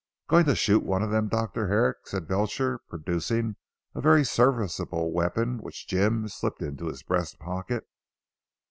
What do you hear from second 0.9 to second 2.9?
of them Dr. Herrick?" said Belcher